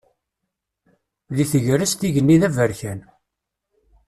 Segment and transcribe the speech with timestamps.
[1.37, 2.99] Deg tegrest igenni d aberkan.